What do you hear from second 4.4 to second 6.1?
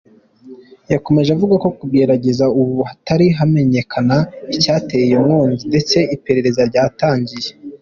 icyateye iyo nkongi ndetse